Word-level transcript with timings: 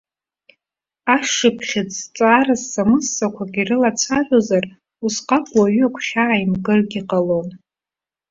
Ашшыԥхьыӡ 1.15 1.89
зҵаара 1.99 2.55
ссамыссақәак 2.61 3.53
ирылацәажәозар, 3.61 4.65
усҟак 5.05 5.45
уаҩы 5.57 5.85
агәхьаа 5.87 6.41
имкыргьы 6.43 7.01
ҟалон. 7.09 7.49